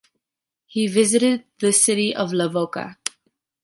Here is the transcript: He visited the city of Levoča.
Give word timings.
He 0.65 0.87
visited 0.87 1.43
the 1.59 1.71
city 1.71 2.15
of 2.15 2.31
Levoča. 2.31 2.97